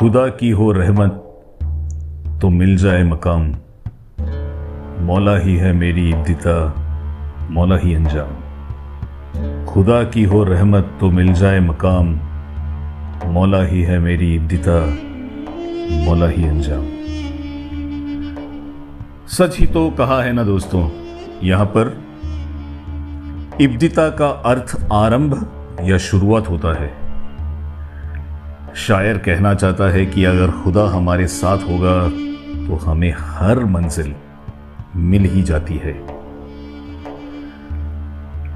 खुदा 0.00 0.26
की 0.28 0.50
हो 0.50 0.72
रहमत 0.72 1.16
तो 2.42 2.48
मिल 2.48 2.76
जाए 2.76 3.02
मकाम। 3.02 3.42
मौला 5.06 5.36
ही 5.38 5.56
है 5.56 5.72
मेरी 5.72 6.08
इब्तिदा 6.10 6.54
मौला 7.50 7.76
ही 7.76 7.94
अंजाम। 7.94 9.66
खुदा 9.66 10.02
की 10.04 10.24
हो 10.24 10.42
रहमत 10.44 10.96
तो 11.00 11.10
मिल 11.10 11.32
जाए 11.32 11.60
मकाम। 11.60 12.08
मौला 13.26 13.62
ही 13.62 13.82
है 13.82 13.98
मेरी 13.98 14.34
इब्तिदा 14.34 14.78
मौला 16.06 16.28
ही 16.28 16.46
अंजाम। 16.48 16.86
सच 19.28 19.58
ही 19.58 19.66
तो 19.66 19.90
कहा 19.90 20.22
है 20.22 20.32
ना 20.32 20.44
दोस्तों, 20.44 20.88
यहाँ 21.42 21.66
पर 21.66 21.92
इब्तिदा 23.60 24.08
का 24.10 24.28
अर्थ 24.28 24.76
आरंभ 24.92 25.34
या 25.84 25.98
शुरुआत 25.98 26.50
होता 26.50 26.80
है। 26.80 26.99
शायर 28.76 29.18
कहना 29.18 29.54
चाहता 29.54 29.90
है 29.90 30.06
कि 30.06 30.24
अगर 30.24 30.50
खुदा 30.50 30.84
हमारे 30.88 31.26
साथ 31.26 31.58
होगा 31.58 32.08
तो 32.66 32.76
हमें 32.76 33.14
हर 33.18 33.64
मंजिल 33.64 34.14
मिल 34.96 35.24
ही 35.24 35.42
जाती 35.42 35.74
है। 35.74 35.94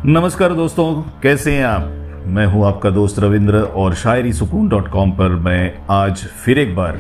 नमस्कार 0.06 0.53
दोस्तों, 0.53 1.03
कैसे 1.23 1.53
हैं 1.53 1.65
आप? 1.65 1.83
मैं 2.27 2.47
हूँ 2.47 2.66
आपका 2.66 2.91
दोस्त 2.91 3.19
रविंद्र 3.19 3.61
और 3.61 3.95
शायरी 3.95 4.33
सुकून 4.33 4.69
डॉट 4.69 4.89
कॉम 4.89 5.11
पर 5.11 5.29
मैं 5.29 5.79
आज 5.91 6.17
फिर 6.17 6.59
एक 6.59 6.77
बार 6.77 6.97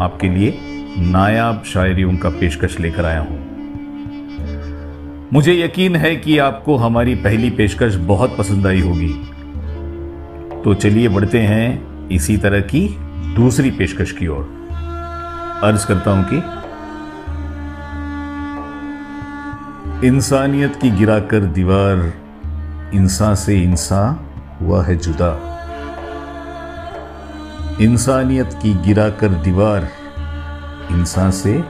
आपके 0.00 0.28
लिए 0.28 0.58
नायाब 0.98 1.62
शायरियों 1.66 2.16
का 2.16 2.28
पेशकश 2.28 2.80
लेकर 2.80 3.04
आया 3.04 3.20
हूँ। 3.20 3.38
मुझे 5.32 5.54
यकीन 5.54 5.96
है 5.96 6.16
कि 6.16 6.38
आपको 6.38 6.76
हमारी 6.76 7.14
पहली 7.14 7.50
पेशकश 7.50 7.94
बहुत 7.94 8.36
पसंद 8.38 8.66
आई 8.66 8.80
होगी। 8.80 9.12
तो 10.64 10.74
चलिए 10.74 11.08
बढ़ते 11.08 11.38
हैं 11.38 11.89
इसी 12.12 12.36
तरह 12.36 12.60
की 12.60 12.96
दूसरी 13.36 13.70
पेशकश 13.70 14.12
की 14.12 14.26
ओर। 14.26 14.68
अर्ज़ 15.62 15.86
करता 15.86 16.10
हूँ 16.10 16.24
कि 16.24 16.36
इंसानियत 20.06 20.76
की 20.76 20.90
गिराकर 20.90 21.40
दीवार 21.40 22.12
इंसान 22.94 23.34
से 23.34 23.62
इंसान 23.62 24.18
हुआ 24.60 24.84
है 24.84 24.96
जुदा। 24.96 25.56
इंसानियत 27.80 28.58
की 28.62 28.74
गिराकर 28.74 29.28
दीवार 29.28 29.88
इंसान 30.90 31.30
से 31.30 31.64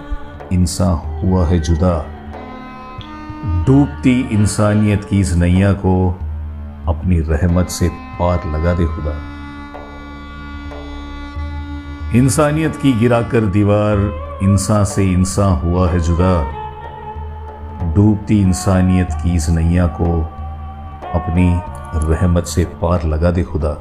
इंसान 0.52 1.20
हुआ 1.20 1.47
है 1.47 1.60
जुदा। 1.60 2.06
डूबती 3.66 4.20
इंसानियत 4.20 5.04
की 5.04 5.20
इस 5.20 5.32
नैया 5.32 5.72
को 5.72 6.10
अपनी 6.88 7.20
रहमत 7.20 7.69
से 7.69 7.88
पार 7.92 8.38
लगा 8.47 8.75
दे 8.75 8.84
खुदा। 8.84 9.39
इंसानियत 12.14 12.77
की 12.77 12.92
गिराकर 12.92 13.41
दीवार 13.41 13.98
इंसान 14.42 14.84
से 14.84 15.05
इंसान 15.05 15.53
हुआ 15.53 15.89
है 15.91 16.00
जुदा। 16.00 16.42
डूबती 17.94 18.41
इंसानियत 18.41 19.08
की 19.12 19.34
इस 19.34 19.48
नैया 19.50 19.86
को 19.86 20.20
अपनी 21.14 21.61
रहमत 22.08 22.44
से 22.44 22.64
पार 22.64 23.05
लगा 23.05 23.31
दे 23.31 23.42
खुदा। 23.42 23.72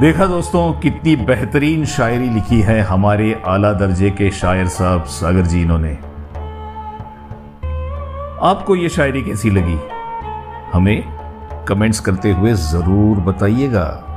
देखा 0.00 0.26
दोस्तों, 0.26 0.72
कितनी 0.72 1.16
बेहतरीन 1.16 1.84
शायरी 1.84 2.30
लिखी 2.30 2.60
है 2.60 2.80
हमारे 2.80 3.42
आला 3.46 3.72
दर्जे 3.72 4.10
के 4.10 4.30
शायर 4.30 4.68
साहब 4.68 5.04
सागर 5.04 5.42
जी 5.42 5.62
इन्होंने। 5.62 5.92
आपको 8.42 8.76
यह 8.76 8.88
शायरी 8.88 9.22
कैसी 9.22 9.50
लगी? 9.50 9.78
हमें 10.72 11.04
कमेंट्स 11.68 12.00
करते 12.00 12.32
हुए 12.32 12.52
ज़रूर 12.52 13.16
बताइएगा। 13.16 14.07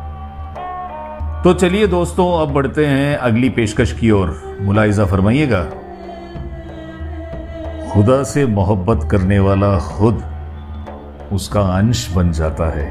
तो 1.44 1.54
चलिए 1.54 1.86
दोस्तों, 1.88 2.26
अब 2.42 2.54
बढ़ते 2.54 2.86
हैं 2.86 3.16
अगली 3.18 3.50
पेशकश 3.50 3.92
की 3.94 4.10
ओर। 4.12 4.58
मुलायजा 4.62 5.06
फरमाइएगा। 5.06 5.64
खुदा 7.92 8.22
से 8.24 8.46
मोहब्बत 8.46 9.08
करने 9.12 9.40
वाला 9.40 9.78
खुद 9.80 10.22
उसका 11.34 11.62
अंश 11.78 12.08
बन 12.14 12.32
जाता 12.32 12.70
है। 12.72 12.86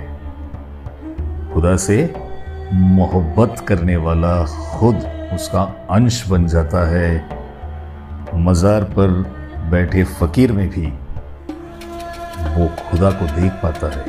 खुदा 1.55 1.77
से 1.77 1.99
मोहब्बत 2.73 3.65
करने 3.69 3.97
वाला 3.97 4.35
खुद 4.45 5.07
उसका 5.35 5.63
अंश 5.91 6.25
बन 6.29 6.47
जाता 6.47 6.87
है। 6.91 7.11
मज़ार 8.35 8.85
पर 8.85 9.09
बैठे 9.71 10.05
फकीर 10.05 10.53
में 10.53 10.69
भी 10.69 10.87
वो 12.51 12.69
खुदा 12.81 13.11
को 13.11 13.27
देख 13.41 13.53
पाता 13.53 13.87
है। 13.99 14.05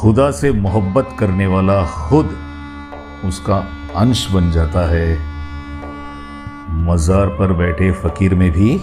खुदा 0.00 0.30
से 0.30 0.52
मोहब्बत 0.52 1.08
करने 1.18 1.46
वाला 1.46 1.86
खुद 1.86 2.30
उसका 3.24 3.56
अंश 3.96 4.30
बन 4.30 4.50
जाता 4.50 4.80
है। 4.90 5.08
मजार 6.86 7.26
पर 7.26 7.52
बैठे 7.52 7.92
फकीर 7.92 8.34
में 8.34 8.50
भी 8.50 8.76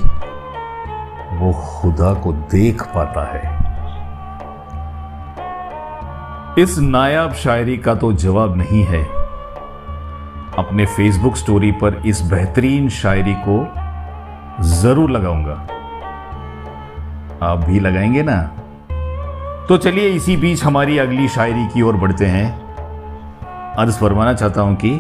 वो 1.38 1.54
खुदा 1.54 2.14
को 2.14 2.34
देख 2.34 2.84
पाता 2.84 3.24
है। 3.34 3.42
इस 6.64 6.78
नायाब 6.78 7.34
शायरी 7.34 7.78
का 7.78 7.96
तो 7.96 8.14
जवाब 8.14 8.58
नहीं 8.58 8.84
है। 8.84 9.04
अपने 10.58 10.86
फेसबुक 10.86 11.36
स्टोरी 11.36 11.72
पर 11.72 12.02
इस 12.06 12.22
बेहतरीन 12.22 12.90
शायरी 12.90 13.36
को 13.48 13.58
ज़रूर 14.64 15.12
लगाऊँगा। 15.12 15.58
आप 17.48 17.58
भी 17.58 17.80
लगाएँगे 17.80 18.24
ना? 18.24 18.40
तो 19.70 19.78
चलिए 19.78 20.10
इसी 20.10 20.36
बीच 20.38 20.64
हमारी 20.64 20.98
अगली 20.98 21.28
शायरी 21.28 21.66
की 21.68 21.82
ओर 21.82 21.96
बढ़ते 21.96 22.26
हैं। 22.26 22.48
अर्ज़ 23.78 23.98
फरमाना 24.00 24.34
चाहता 24.34 24.62
हूँ 24.62 24.76
कि 24.76 24.92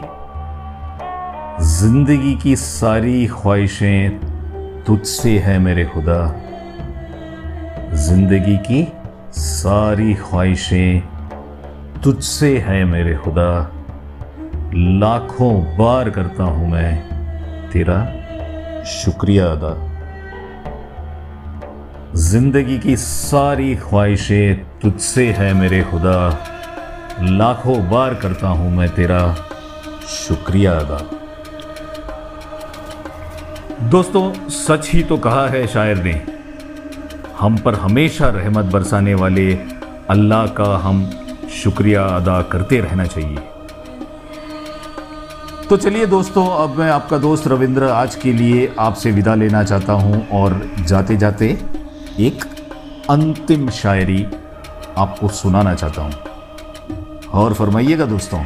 ज़िंदगी 1.65 2.35
की 2.35 2.55
सारी 2.55 3.25
ख्वाहिशें 3.27 4.19
तुझसे 4.83 5.37
है 5.39 5.57
मेरे 5.59 5.85
खुदा। 5.85 6.19
ज़िंदगी 8.07 8.57
की 8.57 8.87
सारी 9.33 10.13
ख्वाहिशें 10.13 11.01
तुझसे 12.03 12.57
है 12.57 12.83
मेरे 12.85 13.15
खुदा। 13.15 13.49
लाखों 14.73 15.53
बार 15.77 16.09
करता 16.09 16.43
हूँ 16.43 16.71
मैं 16.71 16.91
तेरा 17.71 18.03
शुक्रिया 18.83 19.45
अदा। 19.45 19.73
ज़िंदगी 22.27 22.77
की 22.79 22.95
सारी 22.97 23.75
ख्वाहिशें 23.77 24.79
तुझसे 24.79 25.25
है 25.33 25.53
मेरे 25.53 25.81
खुदा। 25.83 26.17
लाखों 27.21 27.75
बार 27.89 28.13
करता 28.13 28.47
हूँ 28.49 28.71
मैं 28.71 28.87
तेरा 28.95 29.19
शुक्रिया 30.07 30.71
अदा। 30.73 30.97
दोस्तों, 33.89 34.49
सच 34.49 34.89
ही 34.89 35.03
तो 35.03 35.17
कहा 35.17 35.47
है 35.47 35.65
शायर 35.67 36.03
ने, 36.03 36.13
हम 37.39 37.57
पर 37.57 37.75
हमेशा 37.75 38.29
रहमत 38.29 38.73
बरसाने 38.73 39.13
वाले 39.13 39.47
अल्लाह 40.09 40.47
का 40.59 40.75
हम 40.79 41.03
शुक्रिया 41.53 42.03
अदा 42.15 42.41
करते 42.51 42.79
रहना 42.79 43.05
चाहिए। 43.05 43.37
तो 45.69 45.77
चलिए 45.77 46.05
दोस्तों, 46.07 46.45
अब 46.57 46.77
मैं 46.79 46.89
आपका 46.91 47.17
दोस्त 47.19 47.47
रविंद्र 47.47 47.89
आज 47.93 48.15
के 48.15 48.33
लिए 48.33 48.69
आपसे 48.81 49.11
विदा 49.11 49.35
लेना 49.35 49.63
चाहता 49.63 49.93
हूँ 49.95 50.27
और 50.33 50.61
जाते 50.79 51.17
जाते 51.17 51.57
एक 52.19 52.43
अंतिम 53.09 53.69
शायरी 53.69 54.25
आपको 54.97 55.27
सुनाना 55.27 55.73
चाहता 55.75 56.01
हूँ। 56.01 56.13
और 57.33 57.53
फरमाइएगा 57.53 58.05
दोस्तों, 58.05 58.39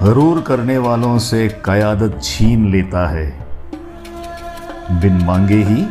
हरूर 0.00 0.40
करने 0.40 0.78
वालों 0.78 1.18
से 1.18 1.48
कयादत 1.64 2.20
छीन 2.22 2.70
लेता 2.72 3.06
है। 3.08 3.26
बिन 5.00 5.22
मांगे 5.24 5.62
ही 5.62 5.82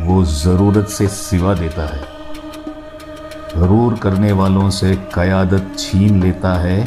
वो 0.00 0.24
ज़रूरत 0.24 0.88
से 0.88 1.08
सिवा 1.08 1.54
देता 1.54 1.86
है। 1.86 2.02
हरूर 3.56 3.94
करने 3.94 4.32
वालों 4.32 4.70
से 4.70 4.94
कयादत 5.14 5.76
छीन 5.78 6.22
लेता 6.22 6.54
है। 6.60 6.84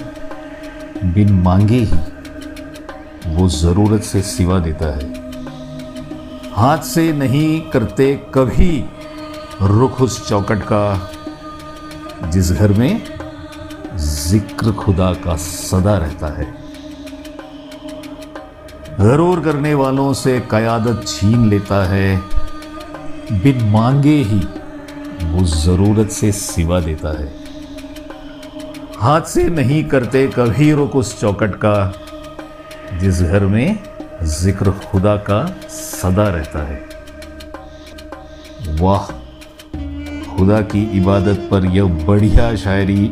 बिन 1.04 1.32
मांगे 1.34 1.80
ही 1.80 2.00
वो 3.28 3.48
ज़रूरत 3.50 4.04
से 4.04 4.22
सिवा 4.22 4.60
देता 4.60 4.96
है। 4.98 5.27
हाथ 6.58 6.78
से 6.84 7.12
नहीं 7.14 7.60
करते 7.72 8.06
कभी 8.34 8.84
रुख 9.62 10.02
उस 10.02 10.28
चौकट 10.28 10.62
का, 10.72 11.10
जिस 12.32 12.52
घर 12.52 12.72
में 12.74 13.02
ज़िक्र 13.98 14.72
खुदा 14.72 15.12
का 15.24 15.36
सदा 15.36 15.98
रहता 15.98 16.28
है। 16.38 16.46
गरूर 19.00 19.40
करने 19.40 19.74
वालों 19.74 20.12
से 20.14 20.40
कयादत 20.52 21.04
छीन 21.08 21.50
लेता 21.50 21.84
है, 21.86 22.18
बिन 23.34 23.64
मांगे 23.72 24.16
ही 24.24 24.40
वो 25.26 25.44
ज़रूरत 25.46 26.10
से 26.12 26.32
सिवा 26.32 26.80
देता 26.80 27.18
है। 27.20 27.32
हाथ 29.00 29.22
से 29.28 29.44
नहीं 29.50 29.84
करते 29.84 30.26
कभी 30.28 30.72
रुक 30.74 30.96
उस 30.96 31.20
चौकट 31.22 31.56
का, 31.56 31.94
जिस 33.00 33.22
घर 33.22 33.46
में 33.46 33.97
ज़िक्र 34.24 34.72
खुदा 34.72 35.16
का 35.30 35.46
सदा 35.70 36.28
रहता 36.30 36.64
है। 36.68 36.80
वाह, 38.80 39.06
खुदा 40.28 40.62
की 40.64 40.82
इबादत 40.98 41.48
पर 41.52 41.66
यह 41.68 42.06
बढ़िया 42.06 42.56
शायरी 42.56 43.12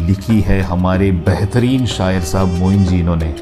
लिखी 0.00 0.40
है 0.40 0.60
हमारे 0.62 1.10
बेहतरीन 1.26 1.86
शायर 1.86 2.22
साहब 2.22 2.58
मोइन 2.58 2.84
जी 2.84 2.98
इन्होंने। 3.00 3.34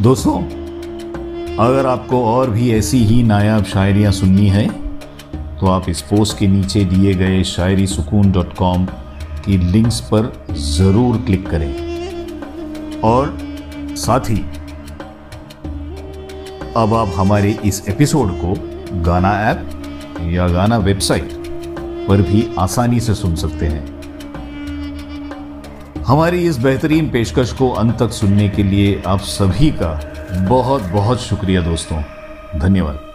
दोस्तों, 0.00 0.38
अगर 1.58 1.86
आपको 1.86 2.24
और 2.26 2.50
भी 2.50 2.72
ऐसी 2.74 2.98
ही 3.04 3.22
नायाब 3.22 3.64
शायरियाँ 3.64 4.12
सुननी 4.12 4.48
है 4.48 4.68
तो 5.60 5.66
आप 5.66 5.88
इस 5.88 6.00
पोस्ट 6.02 6.38
के 6.38 6.46
नीचे 6.46 6.84
दिए 6.86 7.14
गए 7.14 7.42
शायरी 7.44 7.86
सुकून 7.86 8.32
डॉट 8.32 8.56
कॉम 8.56 8.86
की 9.44 9.56
लिंक्स 9.72 10.00
पर 10.12 10.32
ज़रूर 10.70 11.16
क्लिक 11.16 11.48
करें। 11.48 13.00
और 13.04 13.38
साथ 13.96 14.20
ही 14.20 14.44
अब 16.76 16.94
आप 16.94 17.12
हमारे 17.16 17.58
इस 17.64 17.88
एपिसोड 17.88 18.28
को 18.32 18.54
गाना 19.00 19.40
ऐप 19.50 19.70
या 20.22 20.48
गाना 20.48 20.76
वेबसाइट 20.76 21.28
पर 22.08 22.22
भी 22.22 22.54
आसानी 22.58 23.00
से 23.00 23.14
सुन 23.14 23.36
सकते 23.36 23.66
हैं। 23.66 24.00
हमारी 26.02 26.46
इस 26.46 26.58
बेहतरीन 26.58 27.10
पेशकश 27.10 27.52
को 27.52 27.70
अंत 27.70 27.98
तक 27.98 28.10
सुनने 28.10 28.48
के 28.48 28.62
लिए 28.62 29.02
आप 29.06 29.20
सभी 29.20 29.70
का 29.70 30.14
बहुत 30.48 30.82
बहुत 30.82 31.20
शुक्रिया 31.20 31.60
दोस्तों। 31.60 32.02
धन्यवाद। 32.58 33.09